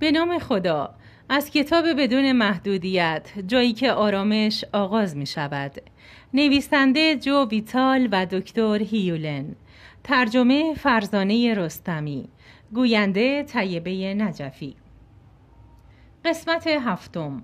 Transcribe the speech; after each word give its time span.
به 0.00 0.10
نام 0.10 0.38
خدا. 0.38 0.94
از 1.28 1.50
کتاب 1.50 1.84
بدون 1.98 2.32
محدودیت 2.32 3.28
جایی 3.46 3.72
که 3.72 3.92
آرامش 3.92 4.64
آغاز 4.72 5.16
می 5.16 5.26
شود. 5.26 5.72
نویسنده 6.34 7.16
جو 7.16 7.44
ویتال 7.44 8.08
و 8.12 8.26
دکتر 8.26 8.82
هیولن. 8.82 9.56
ترجمه 10.04 10.74
فرزانه 10.74 11.54
رستمی. 11.54 12.28
گوینده 12.74 13.42
طیبه 13.42 14.14
نجفی. 14.14 14.76
قسمت 16.24 16.66
هفتم. 16.66 17.42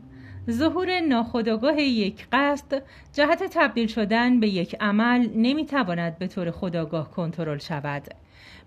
ظهور 0.51 1.01
ناخودآگاه 1.01 1.81
یک 1.81 2.27
قصد 2.33 2.83
جهت 3.13 3.43
تبدیل 3.43 3.87
شدن 3.87 4.41
به 4.41 4.49
یک 4.49 4.77
عمل 4.81 5.29
نمی‌تواند 5.35 6.19
به 6.19 6.27
طور 6.27 6.51
خداگاه 6.51 7.11
کنترل 7.11 7.59
شود. 7.59 8.15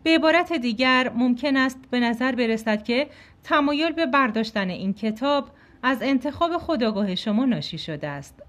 به 0.04 0.16
عبارت 0.16 0.54
دیگر 0.54 1.12
ممکن 1.16 1.58
است 1.58 1.80
به 1.92 2.00
نظر 2.00 2.36
برسد 2.36 2.84
که 2.84 3.08
تمایل 3.44 3.92
به 3.92 4.06
برداشتن 4.06 4.70
این 4.70 4.94
کتاب 4.94 5.50
از 5.84 6.02
انتخاب 6.02 6.58
خداگاه 6.58 7.16
شما 7.16 7.46
ناشی 7.46 7.78
شده 7.78 8.08
است 8.08 8.44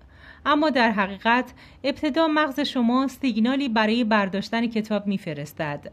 اما 0.46 0.70
در 0.70 0.90
حقیقت 0.90 1.52
ابتدا 1.84 2.28
مغز 2.28 2.60
شما 2.60 3.08
سیگنالی 3.08 3.68
برای 3.68 4.04
برداشتن 4.04 4.66
کتاب 4.66 5.06
میفرستد 5.06 5.92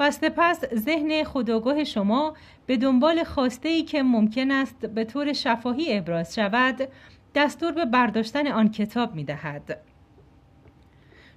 و 0.00 0.10
سپس 0.10 0.64
ذهن 0.74 1.24
خداگاه 1.24 1.84
شما 1.84 2.34
به 2.66 2.76
دنبال 2.76 3.24
خواسته 3.24 3.68
ای 3.68 3.82
که 3.82 4.02
ممکن 4.02 4.50
است 4.50 4.86
به 4.86 5.04
طور 5.04 5.32
شفاهی 5.32 5.98
ابراز 5.98 6.34
شود 6.34 6.88
دستور 7.34 7.72
به 7.72 7.84
برداشتن 7.84 8.46
آن 8.46 8.70
کتاب 8.70 9.14
می 9.14 9.24
دهد. 9.24 9.78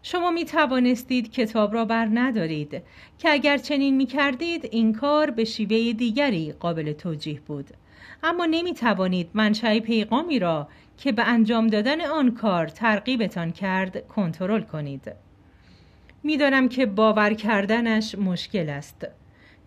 شما 0.04 0.32
می 0.32 0.46
توانستید 0.46 1.32
کتاب 1.32 1.73
را 1.73 1.86
بر 1.86 2.10
ندارید. 2.14 2.82
که 3.18 3.30
اگر 3.30 3.58
چنین 3.58 3.98
می 3.98 4.05
کردید 4.05 4.70
این 4.72 4.94
کار 4.94 5.32
به 5.32 5.44
شیوه 5.44 5.94
دیگری 5.94 6.52
قابل 6.52 6.94
توجیه 6.94 7.40
بود. 7.40 7.70
اما 8.24 8.46
نمی 8.46 8.74
توانید 8.74 9.30
منشأ 9.34 9.80
پیغامی 9.80 10.40
را 10.40 10.68
که 10.98 11.12
به 11.12 11.24
انجام 11.27 11.68
دادن 11.68 12.02
آن 12.02 12.32
کار 12.32 12.68
ترغیبتان 12.68 13.52
کرد 13.52 14.07
کنترل 14.07 14.62
کنید. 14.62 15.12
می‌دانم 16.24 16.70
که 16.70 16.85
باور 16.85 17.34
کردنش 17.34 18.16
مشکل 18.16 18.70
است. 18.70 19.07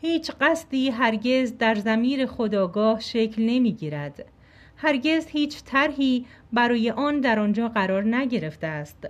هیچ 0.01 0.31
قصدی 0.41 0.91
هرگز 0.91 1.59
در 1.59 1.75
زمیر 1.75 2.27
خداگاه 2.27 3.01
شکل 3.01 3.43
نمی 3.43 3.73
گیرد 3.73 4.25
هرگز 4.77 5.27
هیچ 5.27 5.65
طرحی 5.65 6.27
برای 6.53 6.91
آن 6.91 7.21
در 7.21 7.39
آنجا 7.39 7.69
قرار 7.69 8.17
نگرفته 8.17 8.67
است. 8.67 9.09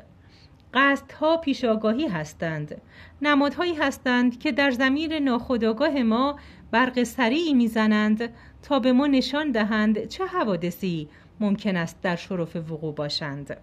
قصدها 0.74 1.36
پیشاگاهی 1.36 2.08
هستند. 2.08 2.80
نمادهایی 3.22 3.74
هستند 3.74 4.38
که 4.38 4.52
در 4.52 4.70
زمیر 4.70 5.18
ناخداگاه 5.18 6.02
ما 6.02 6.38
برق 6.70 7.02
سریعی 7.02 7.54
می‌زنند 7.54 8.34
تا 8.62 8.78
به 8.78 8.92
ما 8.92 9.06
نشان 9.06 9.50
دهند 9.50 10.06
چه 10.06 10.26
حوادثی 10.26 11.08
ممکن 11.40 11.76
است 11.76 12.02
در 12.02 12.16
شرف 12.16 12.56
وقوع 12.56 12.94
باشند. 12.94 13.56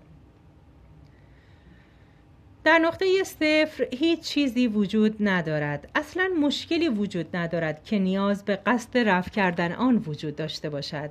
در 2.63 2.79
نقطه 2.79 3.23
صفر 3.23 3.87
هیچ 3.91 4.19
چیزی 4.19 4.67
وجود 4.67 5.15
ندارد. 5.19 5.89
اصلا 5.95 6.29
مشکلی 6.41 6.89
وجود 6.89 7.35
ندارد 7.35 7.83
که 7.83 7.99
نیاز 7.99 8.45
به 8.45 8.55
قصد 8.55 8.97
رفع 8.97 9.29
کردن 9.29 9.71
آن 9.71 9.95
وجود 10.07 10.35
داشته 10.35 10.69
باشد. 10.69 11.09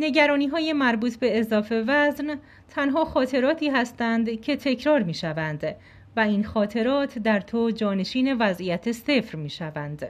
نگرانی 0.00 0.46
های 0.46 0.72
مربوط 0.72 1.16
به 1.16 1.38
اضافه 1.38 1.84
وزن 1.86 2.38
تنها 2.68 3.04
خاطراتی 3.04 3.68
هستند 3.68 4.40
که 4.40 4.56
تکرار 4.56 5.02
می 5.02 5.14
شوند 5.14 5.76
و 6.16 6.20
این 6.20 6.44
خاطرات 6.44 7.18
در 7.18 7.40
تو 7.40 7.70
جانشین 7.70 8.36
وضعیت 8.38 8.92
صفر 8.92 9.36
می 9.36 9.50
شوند. 9.50 10.08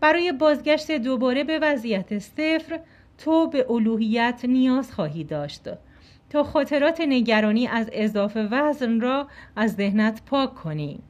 برای 0.00 0.32
بازگشت 0.32 0.90
دوباره 0.90 1.44
به 1.44 1.58
وضعیت 1.58 2.18
صفر 2.18 2.80
تو 3.18 3.46
به 3.46 3.70
الوهیت 3.70 4.44
نیاز 4.44 4.92
خواهی 4.92 5.24
داشت 5.24 5.68
تا 6.30 6.44
خاطرات 6.44 7.00
نگرانی 7.00 7.66
از 7.66 7.90
اضافه 7.92 8.48
وزن 8.50 9.00
را 9.00 9.28
از 9.56 9.74
ذهنت 9.74 10.22
پاک 10.26 10.54
کنی. 10.54 11.00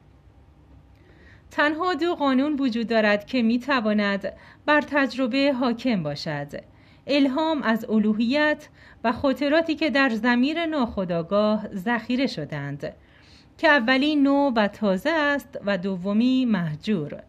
تنها 1.50 1.94
دو 1.94 2.14
قانون 2.14 2.56
وجود 2.60 2.86
دارد 2.86 3.26
که 3.26 3.42
می 3.42 3.58
تواند 3.58 4.32
بر 4.66 4.80
تجربه 4.80 5.52
حاکم 5.52 6.02
باشد. 6.02 6.73
الهام 7.06 7.62
از 7.62 7.90
الوهیت 7.90 8.68
و 9.04 9.12
خاطراتی 9.12 9.74
که 9.74 9.90
در 9.90 10.08
زمیر 10.08 10.66
ناخداگاه 10.66 11.68
ذخیره 11.74 12.26
شدند 12.26 12.92
که 13.58 13.68
اولی 13.68 14.16
نو 14.16 14.52
و 14.56 14.68
تازه 14.68 15.10
است 15.10 15.58
و 15.64 15.78
دومی 15.78 16.44
محجور 16.44 17.22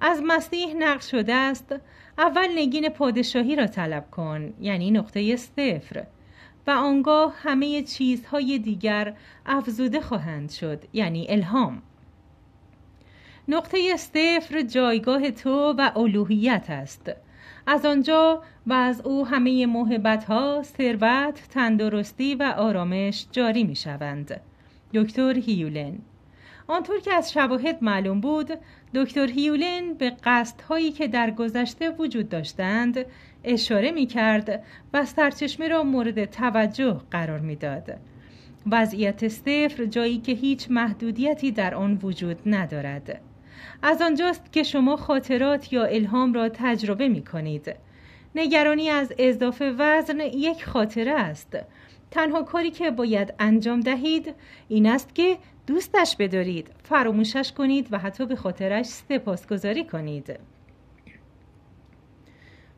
از 0.00 0.22
مسیح 0.26 0.74
نقل 0.74 1.00
شده 1.00 1.34
است 1.34 1.74
اول 2.18 2.48
نگین 2.56 2.88
پادشاهی 2.88 3.56
را 3.56 3.66
طلب 3.66 4.10
کن 4.10 4.54
یعنی 4.60 4.90
نقطه 4.90 5.36
صفر 5.36 6.06
و 6.66 6.70
آنگاه 6.70 7.34
همه 7.42 7.82
چیزهای 7.82 8.58
دیگر 8.58 9.14
افزوده 9.46 10.00
خواهند 10.00 10.50
شد 10.50 10.84
یعنی 10.92 11.26
الهام. 11.28 11.82
نقطه 13.48 13.96
صفر 13.96 14.62
جایگاه 14.62 15.30
تو 15.30 15.74
و 15.78 15.90
الوهیت 15.96 16.66
است. 16.68 17.12
از 17.70 17.84
آنجا 17.84 18.42
و 18.66 18.72
از 18.72 19.00
او 19.00 19.26
همه 19.26 19.66
محبت 19.66 20.24
ها، 20.24 20.62
ثروت، 20.62 21.48
تندرستی 21.50 22.34
و 22.34 22.42
آرامش 22.42 23.26
جاری 23.32 23.64
می 23.64 23.76
شوند. 23.76 24.40
دکتر 24.94 25.38
هیولن 25.38 25.98
آنطور 26.66 27.00
که 27.00 27.14
از 27.14 27.32
شواهد 27.32 27.78
معلوم 27.80 28.20
بود 28.20 28.50
دکتر 28.94 29.26
هیولن 29.26 29.94
به 29.94 30.12
قصدهایی 30.24 30.92
که 30.92 31.08
در 31.08 31.30
گذشته 31.30 31.90
وجود 31.90 32.28
داشتند 32.28 33.04
اشاره 33.44 33.90
می 33.90 34.06
کرد 34.06 34.62
و 34.94 35.04
سرچشمه 35.04 35.68
را 35.68 35.82
مورد 35.82 36.24
توجه 36.24 37.00
قرار 37.10 37.40
می 37.40 37.56
داد. 37.56 37.96
وضعیت 38.70 39.28
صفر 39.28 39.84
جایی 39.84 40.18
که 40.18 40.32
هیچ 40.32 40.70
محدودیتی 40.70 41.52
در 41.52 41.74
آن 41.74 41.98
وجود 42.02 42.38
ندارد. 42.46 43.20
از 43.82 44.02
آنجاست 44.02 44.52
که 44.52 44.62
شما 44.62 44.96
خاطرات 44.96 45.72
یا 45.72 45.84
الهام 45.84 46.32
را 46.32 46.48
تجربه 46.48 47.08
می 47.08 47.24
کنید. 47.24 47.74
نگرانی 48.34 48.90
از 48.90 49.12
اضافه 49.18 49.74
وزن 49.78 50.20
یک 50.20 50.64
خاطره 50.64 51.12
است. 51.12 51.58
تنها 52.10 52.42
کاری 52.42 52.70
که 52.70 52.90
باید 52.90 53.34
انجام 53.38 53.80
دهید 53.80 54.34
این 54.68 54.86
است 54.86 55.14
که 55.14 55.38
دوستش 55.66 56.16
بدارید، 56.16 56.70
فراموشش 56.82 57.52
کنید 57.52 57.88
و 57.90 57.98
حتی 57.98 58.26
به 58.26 58.36
خاطرش 58.36 58.86
سپاسگزاری 58.86 59.84
کنید. 59.84 60.38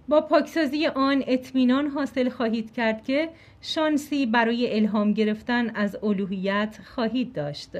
با 0.08 0.20
پاکسازی 0.20 0.86
آن 0.86 1.24
اطمینان 1.26 1.86
حاصل 1.86 2.28
خواهید 2.28 2.72
کرد 2.72 3.04
که 3.04 3.28
شانسی 3.60 4.26
برای 4.26 4.76
الهام 4.76 5.12
گرفتن 5.12 5.70
از 5.70 5.96
الوهیت 6.02 6.78
خواهید 6.94 7.32
داشت. 7.32 7.70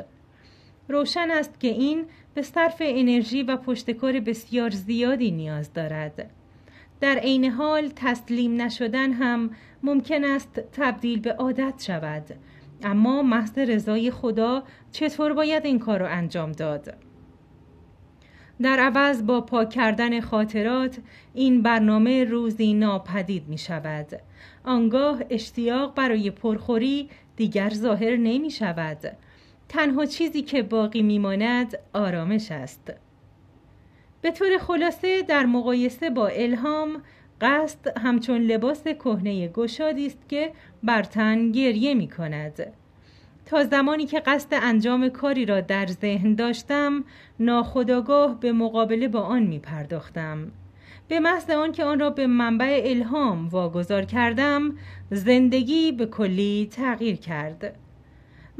روشن 0.90 1.30
است 1.30 1.60
که 1.60 1.68
این 1.68 2.04
به 2.34 2.42
صرف 2.42 2.76
انرژی 2.80 3.42
و 3.42 3.56
پشتکار 3.56 4.20
بسیار 4.20 4.70
زیادی 4.70 5.30
نیاز 5.30 5.72
دارد. 5.72 6.30
در 7.00 7.18
عین 7.18 7.44
حال 7.44 7.92
تسلیم 7.96 8.62
نشدن 8.62 9.12
هم 9.12 9.50
ممکن 9.82 10.24
است 10.24 10.60
تبدیل 10.72 11.20
به 11.20 11.32
عادت 11.32 11.82
شود 11.86 12.24
اما 12.82 13.22
محض 13.22 13.58
رضای 13.58 14.10
خدا 14.10 14.62
چطور 14.92 15.32
باید 15.32 15.66
این 15.66 15.78
کار 15.78 16.00
را 16.00 16.08
انجام 16.08 16.52
داد؟ 16.52 16.94
در 18.62 18.80
عوض 18.80 19.26
با 19.26 19.40
پاک 19.40 19.70
کردن 19.70 20.20
خاطرات 20.20 20.98
این 21.34 21.62
برنامه 21.62 22.24
روزی 22.24 22.74
ناپدید 22.74 23.48
می 23.48 23.58
شود. 23.58 24.06
آنگاه 24.64 25.20
اشتیاق 25.30 25.94
برای 25.94 26.30
پرخوری 26.30 27.08
دیگر 27.36 27.70
ظاهر 27.70 28.16
نمی 28.16 28.50
شود. 28.50 29.16
تنها 29.70 30.06
چیزی 30.06 30.42
که 30.42 30.62
باقی 30.62 31.02
میماند 31.02 31.78
آرامش 31.92 32.52
است. 32.52 32.92
به 34.22 34.30
طور 34.30 34.58
خلاصه 34.58 35.22
در 35.22 35.46
مقایسه 35.46 36.10
با 36.10 36.28
الهام 36.28 37.02
قصد 37.40 37.98
همچون 37.98 38.36
لباس 38.36 38.82
کهنه 38.82 39.48
گشادی 39.48 40.06
است 40.06 40.28
که 40.28 40.52
بر 40.82 41.02
تن 41.02 41.52
گریه 41.52 41.94
می 41.94 42.08
کند 42.08 42.72
تا 43.46 43.64
زمانی 43.64 44.06
که 44.06 44.20
قصد 44.20 44.48
انجام 44.52 45.08
کاری 45.08 45.46
را 45.46 45.60
در 45.60 45.86
ذهن 45.86 46.34
داشتم 46.34 47.04
ناخداگاه 47.40 48.40
به 48.40 48.52
مقابله 48.52 49.08
با 49.08 49.20
آن 49.20 49.42
می 49.42 49.58
پرداختم 49.58 50.52
به 51.08 51.20
محض 51.20 51.50
آن 51.50 51.72
که 51.72 51.84
آن 51.84 52.00
را 52.00 52.10
به 52.10 52.26
منبع 52.26 52.82
الهام 52.84 53.48
واگذار 53.48 54.04
کردم 54.04 54.76
زندگی 55.10 55.92
به 55.92 56.06
کلی 56.06 56.68
تغییر 56.72 57.16
کرد. 57.16 57.79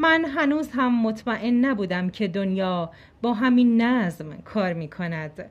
من 0.00 0.25
هنوز 0.25 0.70
هم 0.70 1.02
مطمئن 1.02 1.64
نبودم 1.64 2.11
که 2.11 2.29
دنیا 2.29 2.91
با 3.23 3.35
همین 3.35 3.82
نظم 3.82 4.37
کار 4.37 4.73
می 4.73 4.88
کند 4.88 5.50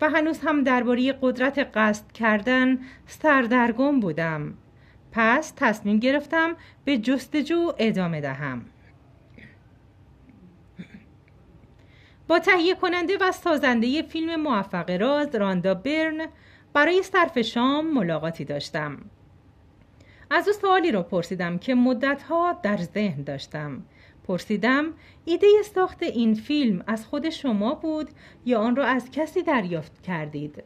و 0.00 0.10
هنوز 0.10 0.38
هم 0.38 0.64
درباره 0.64 1.18
قدرت 1.22 1.70
قصد 1.74 2.12
کردن 2.12 2.78
سردرگم 3.06 4.00
بودم. 4.00 4.54
پس 5.12 5.52
تصمیم 5.56 5.98
گرفتم 5.98 6.56
به 6.84 6.98
جستجو 6.98 7.72
ادامه 7.78 8.20
دهم. 8.20 8.64
با 12.28 12.38
تهیه 12.38 12.74
کننده 12.74 13.18
و 13.20 13.32
سازنده 13.32 14.02
فیلم 14.02 14.40
موفق 14.40 14.90
راز 14.90 15.34
راندا 15.34 15.74
برن 15.74 16.26
برای 16.72 17.02
صرف 17.02 17.38
شام 17.38 17.94
ملاقاتی 17.94 18.44
داشتم. 18.44 18.98
از 20.30 20.48
او 20.48 20.54
سوالی 20.54 20.92
را 20.92 21.02
پرسیدم 21.02 21.58
که 21.58 21.74
مدتها 21.74 22.60
در 22.62 22.76
ذهن 22.76 23.22
داشتم. 23.22 23.82
پرسیدم 24.26 24.84
ایده 25.24 25.46
ساخت 25.74 26.02
این 26.02 26.34
فیلم 26.34 26.84
از 26.86 27.06
خود 27.06 27.30
شما 27.30 27.74
بود 27.74 28.08
یا 28.46 28.60
آن 28.60 28.76
را 28.76 28.84
از 28.84 29.10
کسی 29.10 29.42
دریافت 29.42 30.02
کردید؟ 30.02 30.64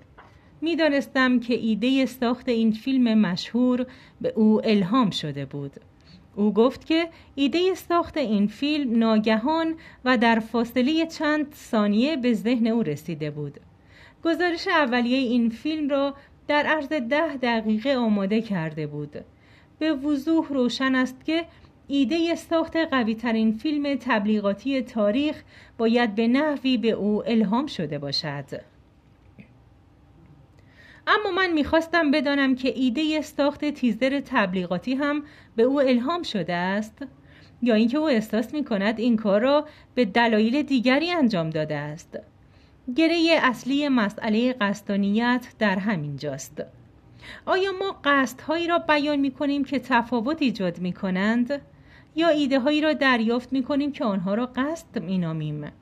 می‌دانستم 0.61 1.41
که 1.41 1.55
ایده 1.55 2.07
ساخت 2.07 2.49
این 2.49 2.73
فیلم 2.73 3.19
مشهور 3.19 3.87
به 4.21 4.33
او 4.37 4.61
الهام 4.65 5.11
شده 5.11 5.45
بود. 5.45 5.73
او 6.37 6.53
گفت 6.55 6.87
که 6.87 7.09
ایده 7.35 7.75
ساخت 7.75 8.17
این 8.17 8.47
فیلم 8.47 8.99
ناگهان 8.99 9.75
و 10.05 10.19
در 10.19 10.39
فاصله 10.39 11.07
چند 11.07 11.55
ثانیه 11.55 12.17
به 12.17 12.35
ذهن 12.35 12.67
او 12.67 12.83
رسیده 12.83 13.31
بود. 13.31 13.61
گزارش 14.25 14.69
اولیه 14.69 15.19
این 15.19 15.51
فیلم 15.51 15.89
را 15.89 16.15
در 16.49 16.67
عرض 16.67 16.89
ده 16.89 17.37
دقیقه 17.37 17.97
آماده 17.97 18.43
کرده 18.43 18.87
بود. 18.87 19.25
به 19.83 19.93
وضوح 19.93 20.49
روشن 20.49 20.95
است 20.95 21.25
که 21.25 21.45
ایده 21.89 22.35
ساخت 22.35 22.77
قوی 22.77 23.15
ترین 23.15 23.53
فیلم 23.53 23.95
تبلیغاتی 23.95 24.83
تاریخ 24.83 25.43
باید 25.79 26.15
به 26.15 26.29
نحوی 26.29 26.77
به 26.77 26.91
او 26.91 27.29
الهام 27.29 27.67
شده 27.67 27.99
باشد. 27.99 28.45
اما 31.07 31.31
من 31.37 31.53
می‌خواستم 31.53 32.11
بدانم 32.11 32.55
که 32.55 32.79
ایده 32.79 33.21
ساخت 33.21 33.65
تیزر 33.65 34.21
تبلیغاتی 34.21 34.95
هم 34.95 35.23
به 35.57 35.63
او 35.63 35.81
الهام 35.81 36.23
شده 36.23 36.55
است 36.55 37.07
یا 37.63 37.75
اینکه 37.75 37.99
او 37.99 38.09
احساس 38.09 38.55
می 38.55 38.65
کند 38.65 38.99
این 39.01 39.17
کار 39.17 39.41
را 39.41 39.67
به 39.95 40.05
دلایل 40.05 40.63
دیگری 40.63 41.11
انجام 41.11 41.51
داده 41.51 41.77
است. 41.77 42.19
گره 42.97 43.39
اصلی 43.43 43.89
مسئله 43.89 44.53
قصدانیت 44.53 45.47
در 45.59 45.79
همین 45.79 46.17
جاست 46.17 46.82
آیا 47.47 47.73
ما 47.73 47.97
قصدهایی 48.05 48.67
را 48.67 48.79
بیان 48.79 49.17
می 49.17 49.31
کنیم 49.31 49.65
که 49.65 49.79
تفاوت 49.79 50.43
ایجاد 50.43 50.79
می 50.79 50.93
کنند 50.93 51.61
یا 52.17 52.29
ایده 52.29 52.59
هایی 52.59 52.81
را 52.81 52.93
دریافت 52.93 53.53
می 53.53 53.63
کنیم 53.63 53.93
که 53.93 54.05
آنها 54.05 54.35
را 54.35 54.47
قصد 54.47 55.03
می 55.03 55.19
نامیم؟ 55.19 55.73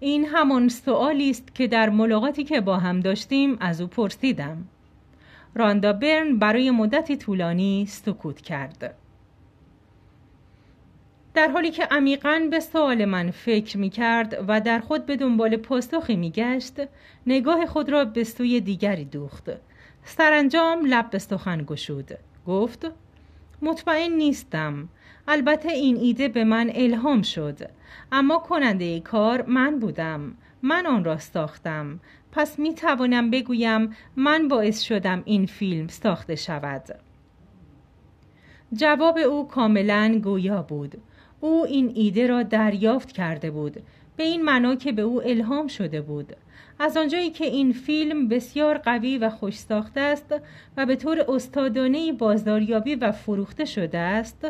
این 0.00 0.24
همان 0.24 0.68
سوالی 0.68 1.30
است 1.30 1.54
که 1.54 1.66
در 1.66 1.90
ملاقاتی 1.90 2.44
که 2.44 2.60
با 2.60 2.76
هم 2.76 3.00
داشتیم 3.00 3.56
از 3.60 3.80
او 3.80 3.86
پرسیدم. 3.86 4.64
راندا 5.54 5.92
برن 5.92 6.38
برای 6.38 6.70
مدتی 6.70 7.16
طولانی 7.16 7.86
سکوت 7.88 8.40
کرد. 8.40 8.94
در 11.34 11.48
حالی 11.48 11.70
که 11.70 11.84
عمیقا 11.84 12.48
به 12.50 12.60
سوال 12.60 13.04
من 13.04 13.30
فکر 13.30 13.78
می 13.78 13.90
کرد 13.90 14.44
و 14.48 14.60
در 14.60 14.78
خود 14.78 15.06
به 15.06 15.16
دنبال 15.16 15.56
پاسخی 15.56 16.16
می 16.16 16.30
گشت 16.30 16.80
نگاه 17.26 17.66
خود 17.66 17.90
را 17.90 18.04
به 18.04 18.24
سوی 18.24 18.60
دیگری 18.60 19.04
دوخت. 19.04 19.50
سرانجام 20.04 20.86
لب 20.86 21.10
به 21.10 21.18
سخن 21.18 21.64
گشود. 21.64 22.18
گفت 22.46 22.86
مطمئن 23.62 24.12
نیستم. 24.12 24.88
البته 25.28 25.72
این 25.72 25.96
ایده 25.96 26.28
به 26.28 26.44
من 26.44 26.70
الهام 26.74 27.22
شد. 27.22 27.70
اما 28.12 28.38
کننده 28.38 28.84
ای 28.84 29.00
کار 29.00 29.42
من 29.42 29.78
بودم. 29.78 30.34
من 30.62 30.86
آن 30.86 31.04
را 31.04 31.18
ساختم. 31.18 32.00
پس 32.32 32.58
می 32.58 32.74
توانم 32.74 33.30
بگویم 33.30 33.96
من 34.16 34.48
باعث 34.48 34.80
شدم 34.80 35.22
این 35.24 35.46
فیلم 35.46 35.88
ساخته 35.88 36.36
شود. 36.36 36.82
جواب 38.72 39.16
او 39.18 39.48
کاملا 39.48 40.20
گویا 40.24 40.62
بود. 40.62 41.02
او 41.40 41.64
این 41.64 41.92
ایده 41.94 42.26
را 42.26 42.42
دریافت 42.42 43.12
کرده 43.12 43.50
بود. 43.50 43.82
به 44.16 44.22
این 44.22 44.44
معنا 44.44 44.74
که 44.74 44.92
به 44.92 45.02
او 45.02 45.22
الهام 45.22 45.66
شده 45.66 46.00
بود. 46.00 46.36
از 46.78 46.96
آنجایی 46.96 47.30
که 47.30 47.44
این 47.44 47.72
فیلم 47.72 48.28
بسیار 48.28 48.78
قوی 48.78 49.18
و 49.18 49.30
خوش 49.30 49.58
ساخته 49.58 50.00
است 50.00 50.34
و 50.76 50.86
به 50.86 50.96
طور 50.96 51.24
استادانه 51.28 52.12
بازاریابی 52.12 52.94
و 52.94 53.12
فروخته 53.12 53.64
شده 53.64 53.98
است 53.98 54.46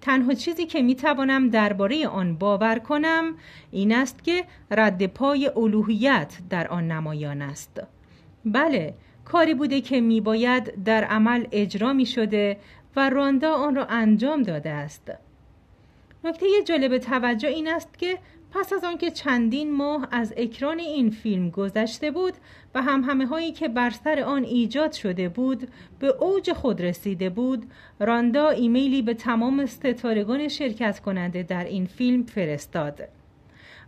تنها 0.00 0.34
چیزی 0.34 0.66
که 0.66 0.82
می 0.82 0.94
توانم 0.94 1.50
درباره 1.50 2.08
آن 2.08 2.36
باور 2.36 2.78
کنم 2.78 3.34
این 3.70 3.92
است 3.92 4.24
که 4.24 4.44
رد 4.70 5.06
پای 5.06 5.50
الوهیت 5.56 6.38
در 6.50 6.68
آن 6.68 6.92
نمایان 6.92 7.42
است. 7.42 7.82
بله 8.44 8.94
کاری 9.24 9.54
بوده 9.54 9.80
که 9.80 10.00
می 10.00 10.20
باید 10.20 10.84
در 10.84 11.04
عمل 11.04 11.46
اجرا 11.52 11.92
می 11.92 12.06
شده 12.06 12.56
و 12.96 13.10
راندا 13.10 13.54
آن 13.54 13.74
را 13.74 13.84
انجام 13.84 14.42
داده 14.42 14.70
است. 14.70 15.12
نکته 16.24 16.46
جالب 16.64 16.98
توجه 16.98 17.48
این 17.48 17.68
است 17.68 17.98
که 17.98 18.18
پس 18.60 18.72
از 18.72 18.84
آنکه 18.84 19.10
چندین 19.10 19.72
ماه 19.72 20.08
از 20.10 20.34
اکران 20.36 20.78
این 20.78 21.10
فیلم 21.10 21.50
گذشته 21.50 22.10
بود 22.10 22.32
و 22.74 22.82
هم 22.82 23.04
همه 23.04 23.26
هایی 23.26 23.52
که 23.52 23.68
بر 23.68 23.90
سر 23.90 24.20
آن 24.20 24.44
ایجاد 24.44 24.92
شده 24.92 25.28
بود 25.28 25.68
به 25.98 26.06
اوج 26.06 26.52
خود 26.52 26.82
رسیده 26.82 27.30
بود 27.30 27.66
راندا 28.00 28.48
ایمیلی 28.48 29.02
به 29.02 29.14
تمام 29.14 29.66
ستارگان 29.66 30.48
شرکت 30.48 31.00
کننده 31.00 31.42
در 31.42 31.64
این 31.64 31.86
فیلم 31.86 32.22
فرستاد. 32.22 33.00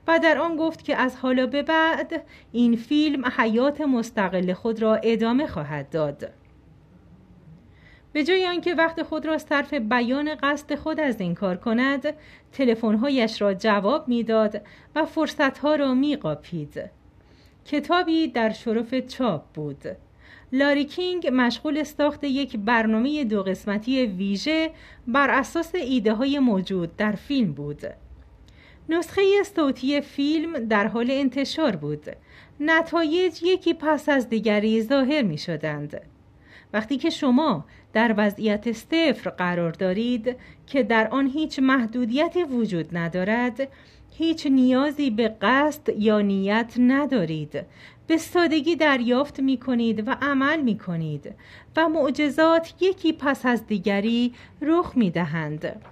و 0.08 0.18
در 0.18 0.38
آن 0.38 0.56
گفت 0.56 0.84
که 0.84 0.96
از 0.96 1.16
حالا 1.16 1.46
به 1.46 1.62
بعد 1.62 2.22
این 2.52 2.76
فیلم 2.76 3.24
حیات 3.36 3.80
مستقل 3.80 4.52
خود 4.52 4.82
را 4.82 4.94
ادامه 4.94 5.46
خواهد 5.46 5.90
داد. 5.90 6.30
به 8.18 8.24
جای 8.24 8.46
آنکه 8.46 8.74
وقت 8.74 9.02
خود 9.02 9.26
را 9.26 9.38
صرف 9.38 9.74
بیان 9.74 10.34
قصد 10.34 10.74
خود 10.74 11.00
از 11.00 11.20
این 11.20 11.34
کار 11.34 11.56
کند 11.56 12.14
تلفن‌هایش 12.52 13.42
را 13.42 13.54
جواب 13.54 14.08
می‌داد 14.08 14.62
و 14.94 15.04
فرصتها 15.04 15.74
را 15.74 15.94
میقاپید. 15.94 16.90
کتابی 17.64 18.28
در 18.28 18.50
شرف 18.50 18.94
چاپ 18.94 19.42
بود. 19.54 19.82
لاری 20.52 20.84
کینگ 20.84 21.30
مشغول 21.32 21.82
ساخت 21.82 22.24
یک 22.24 22.56
برنامه 22.56 23.24
دو 23.24 23.42
قسمتی 23.42 24.06
ویژه 24.06 24.70
بر 25.06 25.30
اساس 25.30 25.74
ایده 25.74 26.14
های 26.14 26.38
موجود 26.38 26.96
در 26.96 27.12
فیلم 27.12 27.52
بود. 27.52 27.82
نسخه 28.88 29.22
صوتی 29.56 30.00
فیلم 30.00 30.58
در 30.58 30.86
حال 30.86 31.10
انتشار 31.10 31.76
بود. 31.76 32.06
نتایج 32.60 33.42
یکی 33.42 33.74
پس 33.74 34.08
از 34.08 34.28
دیگری 34.28 34.82
ظاهر 34.82 35.22
می 35.22 35.38
شدند 35.38 36.00
وقتی 36.72 36.96
که 36.96 37.10
شما 37.10 37.64
در 37.98 38.14
وضعیت 38.16 38.72
صفر 38.72 39.30
قرار 39.30 39.70
دارید 39.70 40.36
که 40.66 40.82
در 40.82 41.08
آن 41.08 41.26
هیچ 41.26 41.58
محدودیتی 41.58 42.42
وجود 42.44 42.96
ندارد 42.96 43.68
هیچ 44.10 44.46
نیازی 44.46 45.10
به 45.10 45.28
قصد 45.42 45.88
یا 45.98 46.20
نیت 46.20 46.74
ندارید. 46.78 47.66
به 48.06 48.16
سادگی 48.16 48.76
دریافت 48.76 49.40
می 49.40 49.56
کنید 49.56 50.08
و 50.08 50.16
عمل 50.22 50.62
می 50.62 50.78
کنید 50.78 51.34
و 51.76 51.88
معجزات 51.88 52.74
یکی 52.80 53.12
پس 53.12 53.46
از 53.46 53.66
دیگری 53.66 54.34
رخ 54.62 54.92
می 54.96 55.10
دهند 55.10 55.82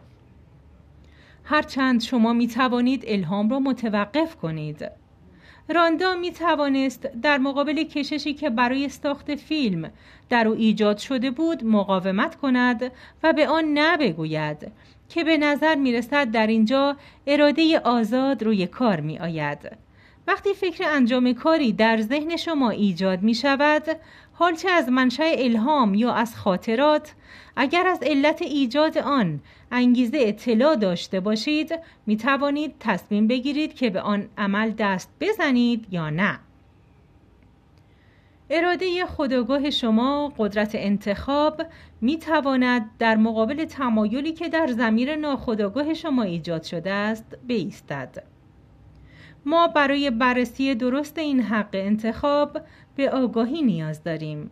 هرچند 1.44 2.00
شما 2.00 2.32
می 2.32 2.48
توانید 2.48 3.04
الهام 3.06 3.50
را 3.50 3.60
متوقف 3.60 4.36
کنید. 4.36 4.90
راندا 5.68 6.14
می 6.14 6.32
توانست 6.32 7.08
در 7.22 7.38
مقابل 7.38 7.84
کششی 7.84 8.34
که 8.34 8.50
برای 8.50 8.88
ساخت 8.88 9.34
فیلم 9.34 9.90
در 10.28 10.48
او 10.48 10.54
ایجاد 10.54 10.98
شده 10.98 11.30
بود 11.30 11.64
مقاومت 11.64 12.36
کند 12.36 12.92
و 13.22 13.32
به 13.32 13.48
آن 13.48 13.78
نبگوید 13.78 14.72
که 15.08 15.24
به 15.24 15.36
نظر 15.36 15.74
می 15.74 15.92
رسد 15.92 16.30
در 16.30 16.46
اینجا 16.46 16.96
اراده 17.26 17.78
آزاد 17.78 18.42
روی 18.42 18.66
کار 18.66 19.00
می 19.00 19.18
آید. 19.18 19.76
وقتی 20.26 20.54
فکر 20.54 20.84
انجام 20.88 21.32
کاری 21.32 21.72
در 21.72 22.00
ذهن 22.00 22.36
شما 22.36 22.70
ایجاد 22.70 23.22
می 23.22 23.34
شود 23.34 23.82
حال 24.38 24.54
چه 24.54 24.70
از 24.70 24.88
منشأ 24.88 25.24
الهام 25.38 25.94
یا 25.94 26.12
از 26.12 26.36
خاطرات؟ 26.36 27.14
اگر 27.56 27.86
از 27.86 27.98
علت 28.02 28.42
ایجاد 28.42 28.98
آن 28.98 29.40
انگیزه 29.70 30.18
اطلاع 30.20 30.76
داشته 30.76 31.20
باشید 31.20 31.78
می 32.06 32.16
توانید 32.16 32.74
تصمیم 32.80 33.26
بگیرید 33.26 33.74
که 33.74 33.90
به 33.90 34.00
آن 34.00 34.28
عمل 34.38 34.70
دست 34.70 35.10
بزنید 35.20 35.86
یا 35.90 36.10
نه. 36.10 36.38
اراده 38.50 39.06
خداگاه 39.06 39.70
شما 39.70 40.32
قدرت 40.38 40.70
انتخاب 40.74 41.62
می 42.00 42.18
تواند 42.18 42.90
در 42.98 43.16
مقابل 43.16 43.64
تمایلی 43.64 44.32
که 44.32 44.48
در 44.48 44.66
زمیر 44.66 45.16
ناخداگاه 45.16 45.94
شما 45.94 46.22
ایجاد 46.22 46.62
شده 46.62 46.92
است 46.92 47.36
بیستد. 47.46 48.22
ما 49.46 49.68
برای 49.68 50.10
بررسی 50.10 50.74
درست 50.74 51.18
این 51.18 51.40
حق 51.40 51.68
انتخاب 51.72 52.60
به 52.96 53.10
آگاهی 53.10 53.62
نیاز 53.62 54.02
داریم. 54.02 54.50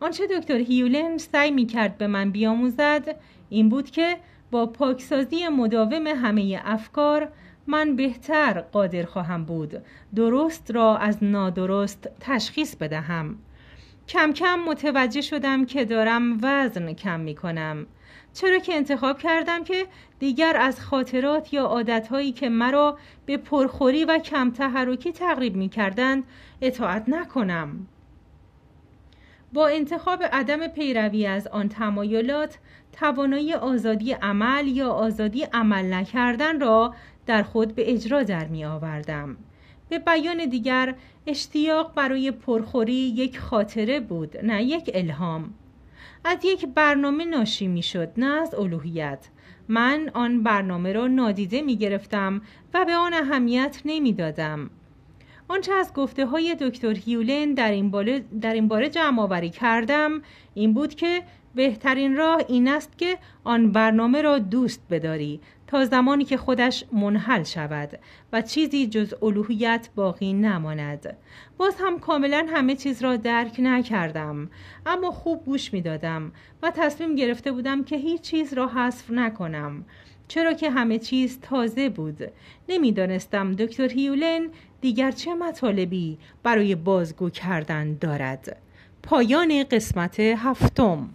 آنچه 0.00 0.26
دکتر 0.26 0.56
هیولن 0.56 1.18
سعی 1.18 1.50
می 1.50 1.66
کرد 1.66 1.98
به 1.98 2.06
من 2.06 2.30
بیاموزد 2.30 3.16
این 3.48 3.68
بود 3.68 3.90
که 3.90 4.16
با 4.50 4.66
پاکسازی 4.66 5.48
مداوم 5.48 6.06
همه 6.06 6.60
افکار 6.64 7.28
من 7.66 7.96
بهتر 7.96 8.60
قادر 8.60 9.02
خواهم 9.02 9.44
بود. 9.44 9.82
درست 10.14 10.70
را 10.70 10.96
از 10.96 11.24
نادرست 11.24 12.08
تشخیص 12.20 12.76
بدهم. 12.76 13.38
کم 14.08 14.32
کم 14.32 14.58
متوجه 14.68 15.20
شدم 15.20 15.64
که 15.64 15.84
دارم 15.84 16.38
وزن 16.42 16.92
کم 16.92 17.20
می 17.20 17.34
کنم 17.34 17.86
چرا 18.36 18.58
که 18.58 18.74
انتخاب 18.74 19.18
کردم 19.18 19.64
که 19.64 19.86
دیگر 20.18 20.56
از 20.56 20.80
خاطرات 20.80 21.52
یا 21.52 21.64
عادتهایی 21.64 22.32
که 22.32 22.48
مرا 22.48 22.98
به 23.26 23.36
پرخوری 23.36 24.04
و 24.04 24.18
کم 24.18 24.50
تحرکی 24.50 25.12
تقریب 25.12 25.56
می 25.56 25.68
کردند 25.68 26.24
اطاعت 26.60 27.08
نکنم 27.08 27.86
با 29.52 29.68
انتخاب 29.68 30.22
عدم 30.32 30.66
پیروی 30.66 31.26
از 31.26 31.46
آن 31.46 31.68
تمایلات 31.68 32.58
توانایی 32.92 33.54
آزادی 33.54 34.12
عمل 34.12 34.68
یا 34.68 34.90
آزادی 34.90 35.42
عمل 35.42 35.94
نکردن 35.94 36.60
را 36.60 36.94
در 37.26 37.42
خود 37.42 37.74
به 37.74 37.92
اجرا 37.92 38.22
در 38.22 38.46
می 38.46 38.64
آوردم. 38.64 39.36
به 39.88 39.98
بیان 39.98 40.48
دیگر 40.48 40.94
اشتیاق 41.26 41.94
برای 41.94 42.30
پرخوری 42.30 42.94
یک 42.94 43.38
خاطره 43.38 44.00
بود 44.00 44.36
نه 44.42 44.62
یک 44.62 44.90
الهام 44.94 45.54
از 46.28 46.44
یک 46.44 46.66
برنامه 46.66 47.24
ناشی 47.24 47.66
می 47.66 47.82
شد 47.82 48.08
نه 48.16 48.26
از 48.26 48.54
الوهیت 48.54 49.28
من 49.68 50.10
آن 50.14 50.42
برنامه 50.42 50.92
را 50.92 51.06
نادیده 51.06 51.62
می 51.62 51.76
گرفتم 51.76 52.42
و 52.74 52.84
به 52.84 52.94
آن 52.94 53.14
اهمیت 53.14 53.82
نمی 53.84 54.12
دادم. 54.12 54.70
آنچه 55.48 55.72
از 55.72 55.92
گفته 55.92 56.26
های 56.26 56.56
دکتر 56.60 56.94
هیولن 56.94 57.54
در 57.54 57.70
این, 57.70 57.90
باره 57.90 58.24
در 58.40 58.54
این 58.54 58.68
باره 58.68 58.88
جمع 58.88 59.22
آوری 59.22 59.50
کردم 59.50 60.22
این 60.54 60.74
بود 60.74 60.94
که 60.94 61.22
بهترین 61.54 62.16
راه 62.16 62.42
این 62.48 62.68
است 62.68 62.98
که 62.98 63.18
آن 63.44 63.72
برنامه 63.72 64.22
را 64.22 64.38
دوست 64.38 64.80
بداری 64.90 65.40
تا 65.66 65.84
زمانی 65.84 66.24
که 66.24 66.36
خودش 66.36 66.84
منحل 66.92 67.42
شود 67.42 67.98
و 68.32 68.42
چیزی 68.42 68.86
جز 68.86 69.14
الوهیت 69.22 69.88
باقی 69.94 70.32
نماند. 70.32 71.16
باز 71.58 71.76
هم 71.80 71.98
کاملا 71.98 72.46
همه 72.50 72.74
چیز 72.74 73.02
را 73.02 73.16
درک 73.16 73.56
نکردم 73.58 74.50
اما 74.86 75.10
خوب 75.10 75.44
گوش 75.44 75.72
می 75.72 75.80
دادم 75.80 76.32
و 76.62 76.70
تصمیم 76.70 77.14
گرفته 77.14 77.52
بودم 77.52 77.84
که 77.84 77.96
هیچ 77.96 78.20
چیز 78.20 78.54
را 78.54 78.68
حذف 78.68 79.10
نکنم 79.10 79.84
چرا 80.28 80.52
که 80.52 80.70
همه 80.70 80.98
چیز 80.98 81.40
تازه 81.40 81.88
بود. 81.88 82.18
نمی‌دانستم 82.68 83.52
دکتر 83.52 83.88
هیولن 83.88 84.48
دیگر 84.80 85.10
چه 85.10 85.34
مطالبی 85.34 86.18
برای 86.42 86.74
بازگو 86.74 87.30
کردن 87.30 87.96
دارد. 88.00 88.56
پایان 89.02 89.64
قسمت 89.70 90.20
هفتم. 90.20 91.08